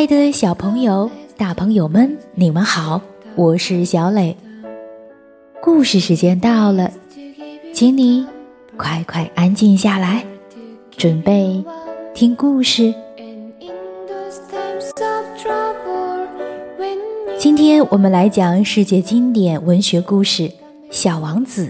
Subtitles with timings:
[0.00, 3.02] 亲爱的小朋友、大朋友们，你们好，
[3.34, 4.34] 我是小磊。
[5.60, 6.90] 故事时间到了，
[7.74, 8.26] 请你
[8.78, 10.24] 快快安静下来，
[10.96, 11.62] 准备
[12.14, 12.94] 听故事。
[17.38, 20.44] 今天我们来讲世界经典文学故事
[20.90, 21.66] 《小王子》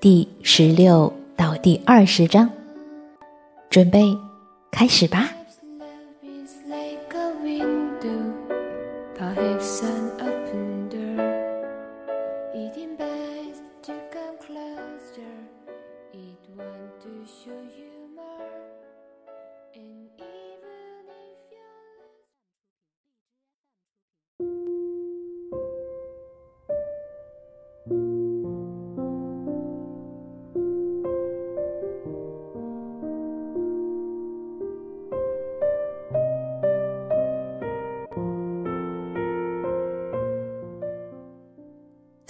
[0.00, 2.48] 第十六到第二十章，
[3.68, 4.16] 准备
[4.70, 5.28] 开始吧。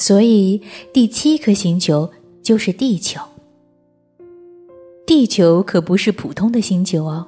[0.02, 0.60] 所以，
[0.92, 2.10] 第七颗星球
[2.42, 3.20] 就是地球。
[5.06, 7.24] 地球可不是普通的星球哦，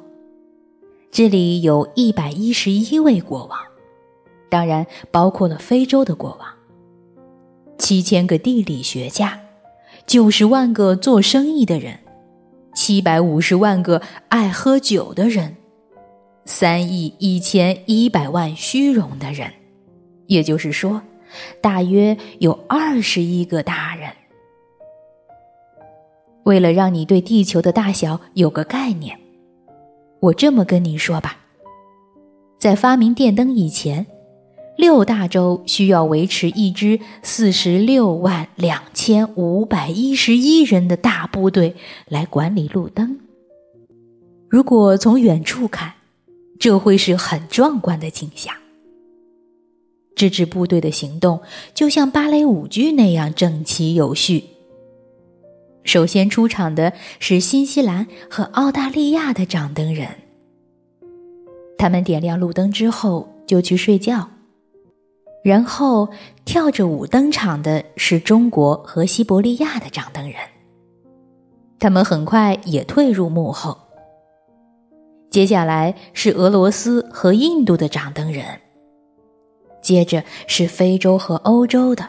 [1.12, 3.56] 这里有一百一十一位国王，
[4.48, 6.48] 当然包括了非洲的国王。
[7.78, 9.40] 七千个地理学家，
[10.04, 12.00] 九十万个做生意的人，
[12.74, 15.54] 七百五十万个爱喝酒的人，
[16.44, 19.48] 三亿一千一百万虚荣的人，
[20.26, 21.00] 也就是说。
[21.60, 24.10] 大约有二十亿个大人。
[26.44, 29.18] 为了让你对地球的大小有个概念，
[30.20, 31.38] 我这么跟你说吧：
[32.58, 34.06] 在发明电灯以前，
[34.76, 41.76] 六大洲需要维持一支四十六万两千五百一十一人的大部队
[42.08, 43.20] 来管理路灯。
[44.50, 45.94] 如果从远处看，
[46.58, 48.54] 这会是很壮观的景象。
[50.14, 51.40] 这支部队的行动
[51.74, 54.44] 就像芭蕾舞剧那样整齐有序。
[55.82, 60.08] 首先出场的是新西兰和澳大利亚的掌灯人。
[61.76, 64.30] 他们点亮路灯之后就去睡觉，
[65.42, 66.08] 然后
[66.46, 70.36] 跳着舞登场的是中国和西伯利亚的掌灯人。
[71.78, 73.76] 他们很快也退入幕后。
[75.30, 78.46] 接下来是俄罗斯和印度的掌灯人。
[79.84, 82.08] 接着是非洲和欧洲的，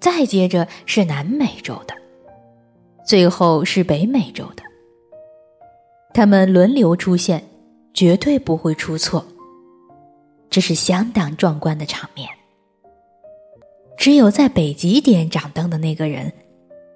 [0.00, 1.94] 再接着是南美洲的，
[3.06, 4.62] 最后是北美洲的。
[6.12, 7.44] 他们轮流出现，
[7.94, 9.24] 绝对不会出错。
[10.50, 11.86] 这是相当壮观的。
[11.86, 12.28] 场面。
[13.96, 15.78] 只有在北极点掌灯的。
[15.78, 16.32] 那个人，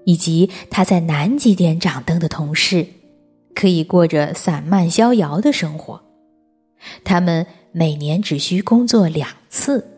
[0.04, 2.28] 以及他在南极点掌灯的。
[2.28, 2.84] 同事，
[3.54, 5.52] 可以过着散漫逍遥的。
[5.52, 6.02] 生活。
[7.04, 7.46] 他们。
[7.72, 9.88] 每年只需工作两次。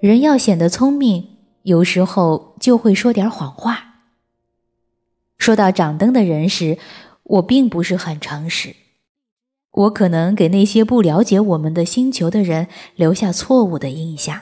[0.00, 3.94] 人要显得聪明，有时候就会说点谎话。
[5.38, 6.78] 说到掌灯的人时，
[7.22, 8.74] 我并不是很诚实，
[9.70, 14.40] 我可能给那些不了解我们的星球的人留下错误的印象。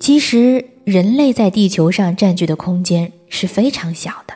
[0.00, 4.34] 其实，人类在地球上占据的空间是非常小的。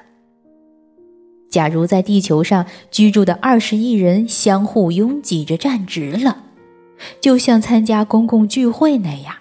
[1.59, 6.45] 假如在地球上居住的二十亿人相互拥挤着站直了，
[7.21, 9.35] 就像参加公共聚会那样，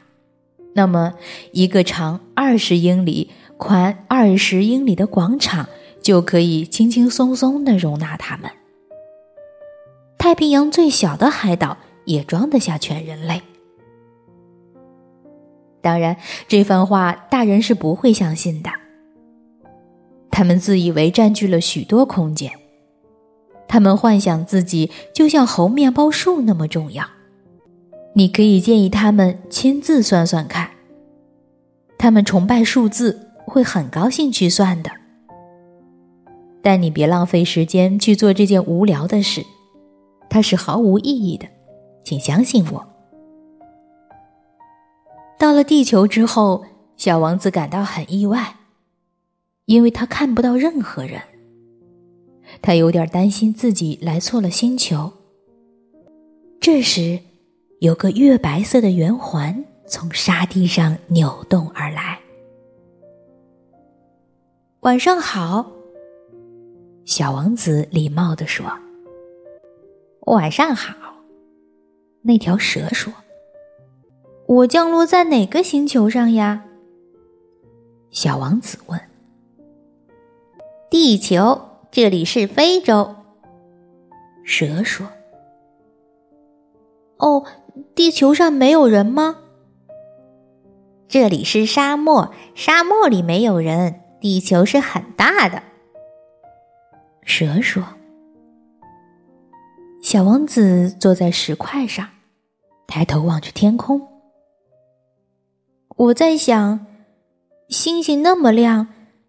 [0.73, 1.13] 那么
[1.51, 5.69] 一个长二十英里、宽二十英里的广场
[6.01, 8.49] 就可以轻轻松松地容纳他们。
[10.17, 13.43] 太平洋最小的海岛也装得下全人类。
[15.81, 16.17] 当然，
[16.47, 18.71] 这番话大人是不会相信的。
[20.29, 22.51] 他们自以为占据了许多空间，
[23.67, 27.05] 他们幻想自己就像猴面包树那么重要。
[28.13, 30.71] 你可以建议他们亲自算算看。
[31.97, 34.91] 他们崇拜数字，会很高兴去算的。
[36.61, 39.43] 但你别浪费时间去做这件无聊的事，
[40.29, 41.47] 它是毫无意义的，
[42.03, 42.85] 请相信我。
[45.39, 46.65] 到了地球之后，
[46.97, 48.55] 小王子感到很意外。
[49.67, 51.21] 因为他看不到任何人，
[52.61, 55.11] 他有点担心自己来错了星球。
[56.61, 57.19] 这时，
[57.81, 62.17] 有个月白色的圆环从沙地上扭动而来。
[64.81, 65.69] 晚上好，
[67.03, 68.65] 小王子礼貌地说。
[70.27, 70.95] 晚上好，
[72.21, 73.13] 那条蛇说。
[74.47, 76.63] 我降落在哪个星球上呀？
[78.11, 78.97] 小王子问。
[80.89, 81.61] 地球，
[81.91, 83.15] 这里是非洲。
[84.45, 85.07] 蛇说
[87.19, 87.43] ：“哦，
[87.93, 89.37] 地球上没有人吗？
[91.09, 94.01] 这里是沙漠，沙漠里没有人。
[94.19, 95.61] 地球是很大的。
[97.23, 97.83] 蛇说
[100.01, 102.07] ：“小王子坐在石块上，
[102.87, 104.07] 抬头望着天空。
[105.97, 106.85] 我在想，
[107.67, 108.87] 星星那么亮，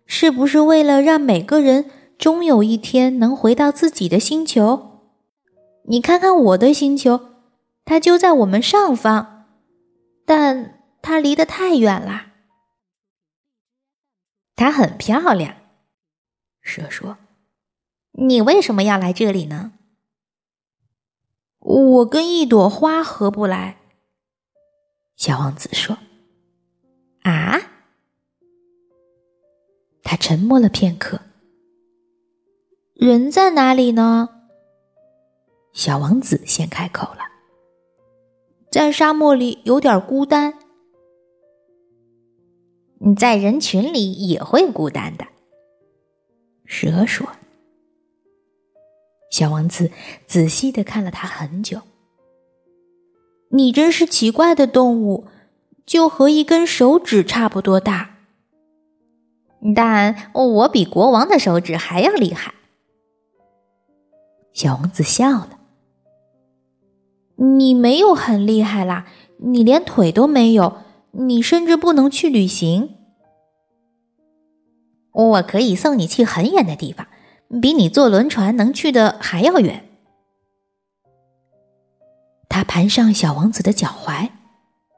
[0.08, 1.88] 是不是为了让每个人
[2.18, 5.04] 终有一天能回到自己的星球？
[5.84, 7.20] 你看看我的星球，
[7.84, 9.46] 它就在我们上方，
[10.26, 12.32] 但……”它离得太远了。
[14.56, 15.54] 它很漂亮，
[16.60, 17.16] 蛇说
[18.18, 19.72] ：“你为什么要来这里呢？”
[21.60, 23.78] 我跟一朵花合不来。
[25.14, 25.96] 小王子说
[27.22, 27.60] ：“啊？”
[30.10, 31.20] 他沉默了片刻。
[32.94, 34.30] 人在哪里呢？
[35.74, 37.18] 小王子先开口了
[38.72, 40.54] ：“在沙漠里有点孤单。”
[43.00, 45.26] 你在人群里也会孤单的，
[46.64, 47.28] 蛇说。
[49.30, 49.90] 小王子
[50.26, 51.82] 仔细的看了他很久。
[53.50, 55.26] 你真是奇怪的动物，
[55.84, 58.14] 就和一根手指差不多大。
[59.74, 62.54] 但我比国王的手指还要厉害。
[64.52, 65.58] 小王子笑了。
[67.36, 69.06] 你没有很厉害啦，
[69.38, 70.78] 你连腿都没有。
[71.12, 72.96] 你甚至不能去旅行。
[75.12, 77.06] 我可以送你去很远的地方，
[77.60, 79.88] 比你坐轮船能去的还要远。
[82.48, 84.30] 他盘上小王子的脚踝，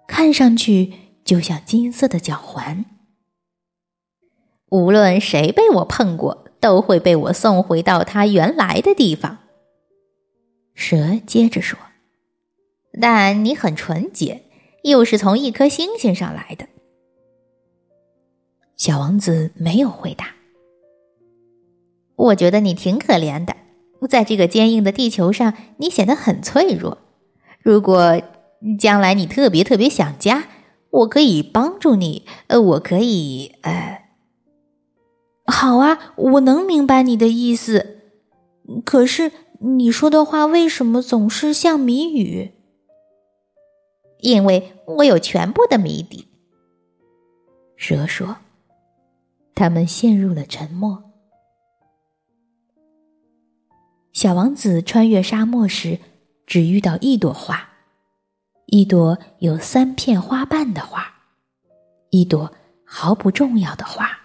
[0.06, 0.92] 看上去
[1.24, 2.84] 就像金色的脚环。
[4.70, 9.38] 无论谁被我碰过，都会被我送回到他原来的地方。
[10.74, 11.78] 蛇接着说
[13.00, 14.44] ：“但你很纯洁。”
[14.82, 16.66] 又是从一颗星星上来的，
[18.74, 20.28] 小王子没有回答。
[22.16, 23.54] 我觉得你挺可怜的，
[24.08, 26.96] 在这个坚硬的地球上，你显得很脆弱。
[27.60, 28.22] 如果
[28.78, 30.48] 将来你特别特别想家，
[30.88, 32.24] 我可以帮助你。
[32.46, 33.99] 呃，我可以，呃，
[35.50, 37.98] 好啊，我能明白你的意思。
[38.84, 42.52] 可是你说的话为什么总是像谜语？
[44.20, 46.28] 因为我有全部的谜底，
[47.76, 48.36] 蛇说。
[49.54, 51.02] 他们陷入了沉默。
[54.12, 55.98] 小王子穿越沙漠时，
[56.46, 57.68] 只遇到一朵花，
[58.66, 61.06] 一朵有三片花瓣的花，
[62.10, 62.52] 一朵
[62.84, 64.19] 毫不重要的花。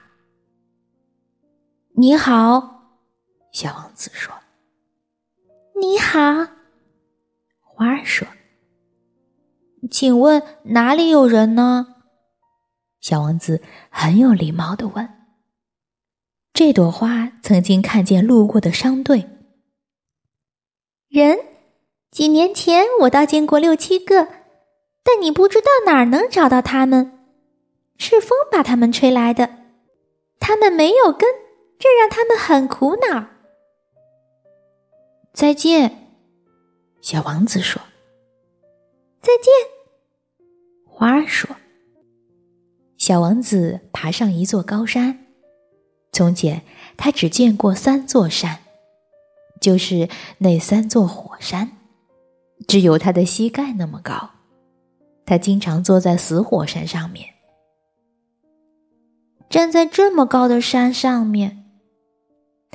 [1.98, 2.82] 你好，
[3.54, 4.34] 小王子说。
[5.80, 6.20] 你好，
[7.62, 8.28] 花儿说。
[9.90, 11.96] 请问哪里有人呢？
[13.00, 15.10] 小王子很有礼貌的问。
[16.52, 19.30] 这朵花曾经看见路过的商队。
[21.08, 21.40] 人，
[22.12, 24.28] 几年前我倒见过六七个，
[25.02, 27.18] 但你不知道哪儿能找到他们。
[27.98, 29.50] 是风把他们吹来的，
[30.42, 31.30] 他们没有根，
[31.77, 33.27] 这让他们很苦恼。
[35.34, 36.13] 再见，
[37.01, 37.82] 小王子说。
[39.22, 39.51] 再见。
[40.88, 41.55] 花儿说
[42.98, 45.25] ：“小王子爬上一座高山。
[46.13, 46.62] 从前，
[46.96, 48.60] 他只见过三座山，
[49.60, 51.72] 就是那三座火山，
[52.65, 54.29] 只有他的膝盖那么高。
[55.25, 57.34] 他经常坐在死火山上面，
[59.50, 61.64] 站在这么高的山上面，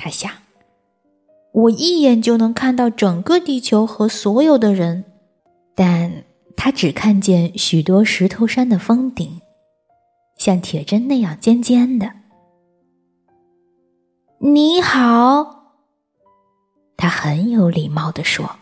[0.01, 0.33] 他想：
[1.53, 5.05] 我一眼就能看到整个地球和所有的人，
[5.75, 6.25] 但……”
[6.63, 9.41] 他只看见许多石头山的峰顶，
[10.37, 12.13] 像铁针那样尖尖的。
[14.41, 15.79] 你好，
[16.99, 18.57] 他很有礼貌地说：“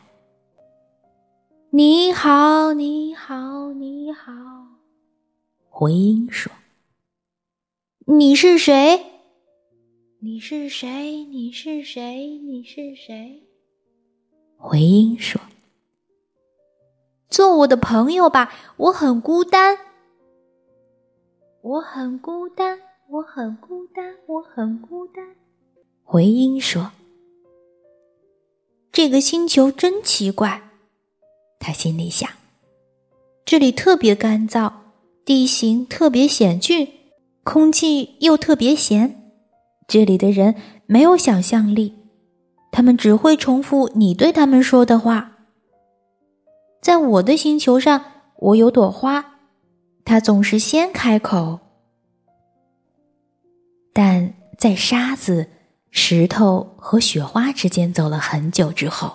[1.71, 4.33] 你好，你好，你好。”
[5.68, 6.52] 回音说
[8.07, 9.08] ：“你是谁？
[10.21, 11.23] 你是谁？
[11.27, 12.41] 你是谁？
[12.45, 13.45] 你是谁？”
[14.59, 15.41] 回音说。
[17.31, 19.79] 做我的朋友吧，我很孤单。
[21.63, 25.37] 我很孤单，我很孤单，我很孤单。
[26.03, 26.91] 回音说
[28.91, 30.69] ：“这个星球真奇怪。”
[31.61, 32.29] 他心里想
[33.47, 34.73] ：“这里特别干燥，
[35.25, 36.89] 地形特别险峻，
[37.45, 39.15] 空气又特别咸。
[39.88, 40.54] 这里的人
[40.87, 41.95] 没有想象力，
[42.71, 45.33] 他们只会重复你对他们说的话。”
[46.80, 48.04] 在我的星球上，
[48.37, 49.38] 我有朵花，
[50.04, 51.59] 它总是先开口。
[53.92, 55.49] 但在沙子、
[55.90, 59.12] 石头和雪花之间走了很久之后，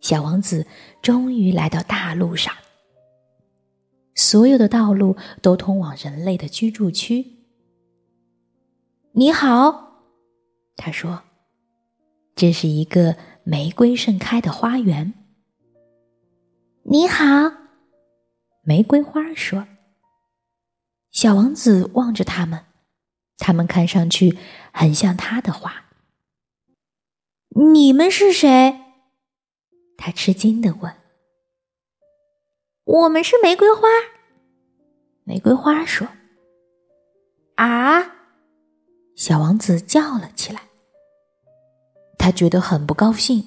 [0.00, 0.66] 小王子
[1.02, 2.54] 终于来到大陆上。
[4.14, 7.35] 所有的道路都通往人类的居住区。
[9.18, 10.02] 你好，
[10.76, 11.22] 他说
[12.36, 15.14] ：“这是一个玫瑰盛开的花园。”
[16.84, 17.24] 你好，
[18.62, 19.66] 玫瑰花说。
[21.12, 22.66] 小王子望着他们，
[23.38, 24.36] 他们看上去
[24.70, 25.86] 很像他的花。
[27.72, 28.78] 你们是谁？
[29.96, 30.94] 他吃惊的问。
[32.84, 33.88] 我们是玫瑰花。
[35.24, 36.06] 玫瑰花说。
[37.54, 38.12] 啊！
[39.26, 40.60] 小王子叫了起来。
[42.16, 43.44] 他觉得很不高兴。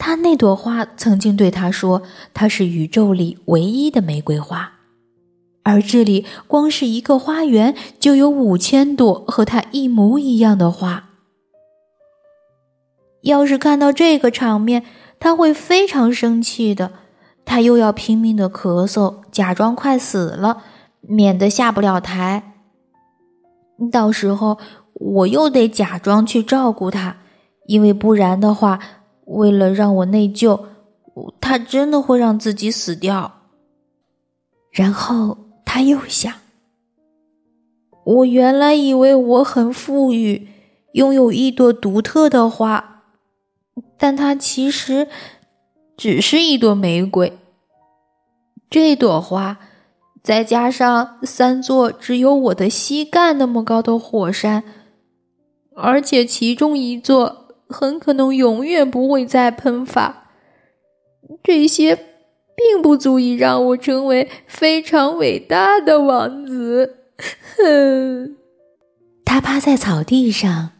[0.00, 2.02] 他那朵花曾经对他说
[2.34, 4.72] ：“它是宇宙里唯一的玫瑰花，
[5.62, 11.10] 而这里光是一个花园就有五千朵和它一模一样的花。
[13.22, 14.84] 要是看到这个场面，
[15.20, 16.90] 他会非常生气的。
[17.44, 20.64] 他又要拼命的咳嗽，假装快死了，
[21.00, 22.57] 免得下不了台。
[23.90, 24.58] 到时候
[24.94, 27.16] 我又得假装去照顾他，
[27.66, 28.78] 因为不然的话。”
[29.30, 30.58] 为了让我内疚，
[31.38, 33.42] 他真的会让自己死掉。
[34.70, 36.32] 然后他又想：
[38.06, 40.48] 我原来以为我很富裕，
[40.92, 43.02] 拥有一朵独特的花，
[43.98, 45.08] 但它其实
[45.94, 47.36] 只是一朵玫瑰。
[48.70, 49.58] 这朵花，
[50.28, 54.62] 再加上三座只有我的膝盖那么高的火山，
[55.74, 57.46] 而且其中一座。
[57.70, 60.30] 很可能永远不会再喷发，
[61.42, 61.94] 这些
[62.56, 66.96] 并不足以让我成为非常伟大的王子。
[67.56, 68.36] 哼，
[69.24, 70.70] 他趴在草地上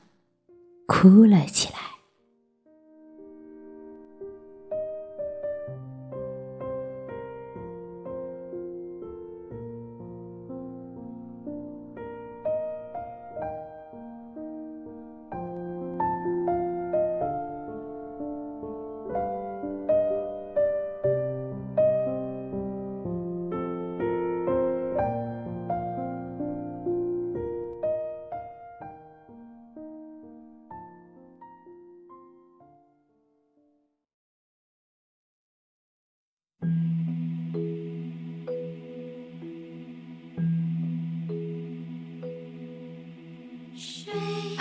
[0.86, 1.57] 哭了起。